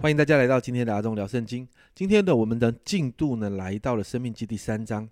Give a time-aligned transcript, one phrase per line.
[0.00, 1.68] 欢迎大家来到今天的阿忠聊圣经。
[1.94, 5.08] 今天的我们的进度呢，来到了生命记第三章。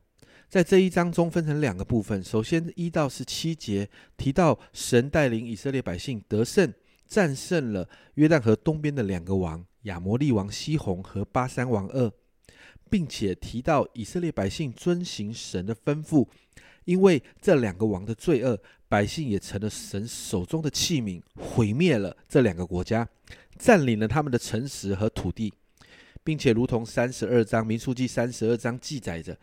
[0.48, 2.24] 在这一章中分成两个部分。
[2.24, 6.72] 首先一到十七节提到神带领以色列百姓得胜，
[7.06, 12.10] 战胜了约旦河东边的两个王亚摩利王西宏和巴山王二，
[12.88, 16.26] 并且提到以色列百姓遵行神的吩咐，
[16.84, 23.08] 因为这两个王的罪恶，百姓也成了神手中的器皿，毁灭了这两个国家。
[23.58, 25.52] 占领了他们的城池和土地，
[26.24, 29.36] 并且如同三十二章民数记三十二章记载着，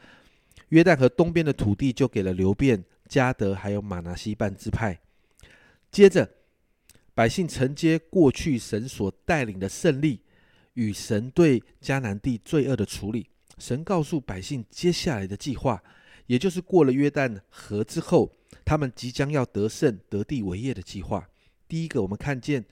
[0.69, 4.99] 约旦河东边的土地就给了流变、加德还有马拿西半支派。
[5.91, 6.27] 接着，
[7.13, 10.19] 百姓承接过去神所带领的胜利，
[10.73, 13.27] 与神对迦南地罪恶的处理。
[13.59, 15.83] 神告诉百姓接下来的计划，
[16.27, 18.31] 也就是过了约旦河之后，
[18.63, 21.27] 他们即将要得胜、得地为业的计划。
[21.67, 22.63] 第一个，我们看见。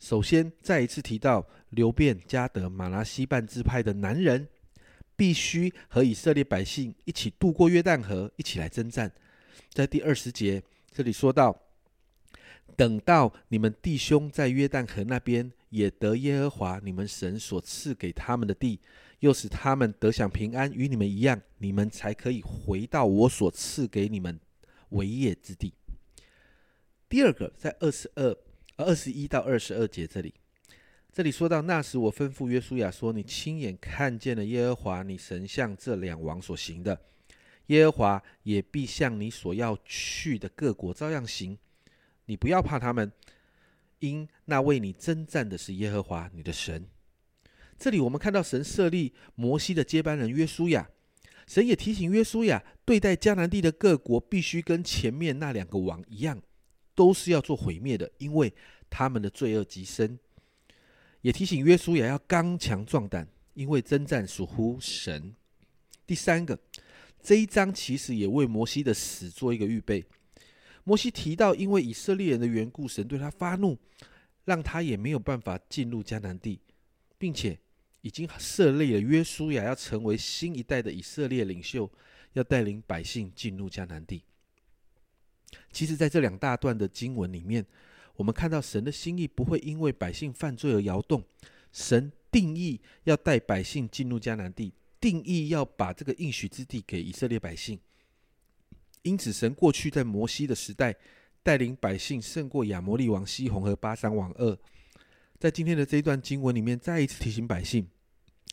[0.00, 4.48] 首先，再一次提到流变、加德、马拉西半支派的男人，
[5.14, 9.12] 必须和以色列百姓一起渡过约旦河，一起来征战。
[9.72, 10.60] 在第二十节
[10.92, 11.56] 这里说到，
[12.76, 18.80] 等到你们弟兄在约旦河那边也得耶和华你们神所赐给他们的地，
[19.22, 24.38] 又使他们得享平安，与你们一样，你们才可以回到我所赐给你们
[24.90, 25.74] 为业之地。
[27.08, 28.36] 第二个，在二十二。
[28.78, 30.34] 二十一到二十二节这里，
[31.12, 36.98] 这里说到那时，我吩咐约书亚说：“你亲眼看见了耶和华你神像这两王所行的，
[37.66, 41.56] 耶和华也必向你所要去的各国照样行。
[42.24, 43.12] 你不要怕他们，
[44.00, 46.88] 因那为你征战的是耶和华你的神。”
[47.82, 50.88] 这里我们看到神设立摩西的接班人约书亚，
[51.48, 56.40] 神也提醒约书亚，对待迦南地的各国，必须跟前面那两个王一样。
[56.94, 58.54] 都是要做毁灭的，因为
[58.88, 60.16] 他们的罪恶极深。
[61.22, 65.34] 也提醒约书亚要刚强壮胆，因为征战属乎神。
[66.06, 66.56] 第三个，
[67.20, 70.04] 这一章其实也为摩西的死做一个预备。
[70.84, 73.76] 摩西提到，因为以色列人的缘故，神对他发怒，
[74.44, 76.60] 让他也没有办法进入迦南地，
[77.18, 77.58] 并且
[78.02, 81.90] 已经设立了约书亚要成为新一代的以色列领袖，
[82.34, 84.22] 要带领百姓进入迦南地。
[85.70, 87.64] 其实，在这两大段的经文里面，
[88.16, 91.24] 我们看到神的心意不会因为百姓犯罪而摇动。
[91.72, 97.78] 神定义要带百姓进入迦南地，定义要把这个应许之地给以色列百姓。
[99.02, 100.96] 因此，神过去在摩西的时代
[101.42, 104.58] 带领百姓胜过亚摩利王西宏和巴山王二。
[105.42, 107.84] 在今天的这一段经文里面，再一次提醒百姓：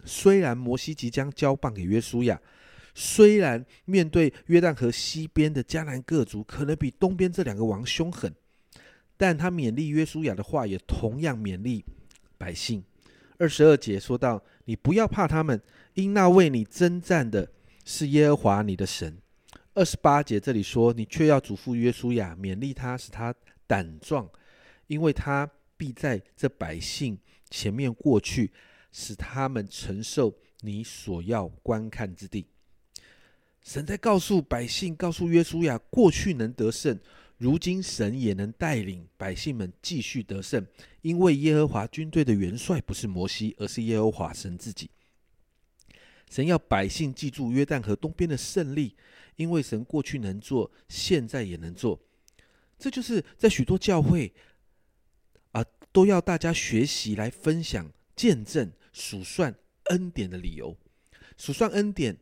[0.06, 2.42] 虽然摩西即将交棒给约书亚。
[2.96, 8.34] 虽然面对约旦河西边的迦南各族可能比东边这两个王凶狠，
[9.16, 11.86] 但他勉励约书亚的话也同样勉励
[12.40, 12.84] 百姓。
[13.38, 15.62] 二十二节说到：“你不要怕他们，
[15.94, 17.52] 因那为你征战的
[17.86, 19.16] 是耶和华你的神。”
[19.76, 23.32] 二十八节这里说：“你却要嘱咐约书亚，勉励他，使他
[23.68, 24.28] 胆壮，
[24.88, 25.48] 因为他
[25.80, 27.18] 必在这百姓
[27.50, 28.52] 前面过去，
[28.92, 32.46] 使他们承受你所要观看之地。”
[33.64, 37.00] 神在告诉百姓，告诉约书亚，过去能得胜，
[37.38, 40.66] 如今神也能带领百姓们继续得胜，
[41.02, 44.90] 因为耶和华军队的元帅不是摩西，而是耶和华神自己。
[46.30, 48.96] 神要百姓记住约旦河东边的胜利，
[49.36, 52.00] 因为神过去能做，现在也能做。
[52.78, 54.32] 这就是在许多教会
[55.52, 59.56] 啊，都要大家学习来分享、见证、数算
[59.86, 60.78] 恩典的理由，
[61.38, 62.18] 数算恩典。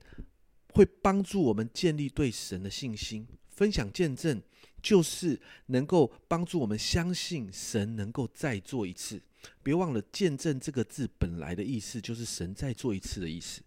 [0.73, 4.39] 会帮助我们建立对神的信心，分享见证，
[4.79, 9.19] 就是能够帮助我们相信神能够再做一次。
[9.63, 13.63] 别忘了，见证这个字本来的意思就是神再做一次的意思，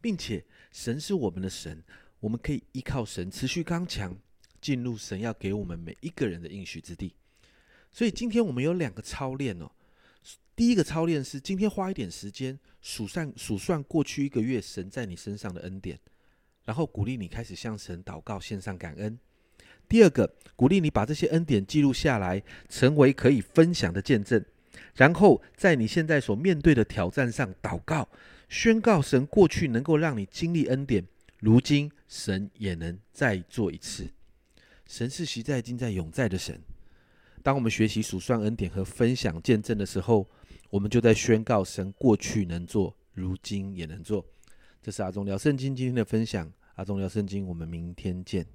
[0.00, 1.82] 并且神是我们的神，
[2.20, 4.16] 我们可以依靠神持续刚强，
[4.60, 7.12] 进入神要给我们每一个人的应许之地。
[7.94, 9.70] 所以今天我们有两个操练哦。
[10.56, 15.96] 第一个操练是今天花一点时间数算数算过去一个月神在你身上的恩典，
[16.64, 19.16] 然后鼓励你开始向神祷告献上感恩。
[19.88, 24.44] 第二个鼓励你把这些恩典记录下来，成为可以分享的见证，
[24.96, 28.08] 然后在你现在所面对的挑战上祷告，
[28.48, 31.06] 宣告神过去能够让你经历恩典，
[31.38, 34.10] 如今神也能再做一次。
[34.86, 36.60] 神是习在、今在、永在的神。
[37.44, 40.26] 当我们学习数算恩典和分享见证的时候，
[40.70, 44.24] 我们就在宣告神过去能做，如今也能做。
[44.80, 46.50] 这是阿忠聊圣经今天的分享。
[46.76, 48.46] 阿忠聊圣经，我们明天见。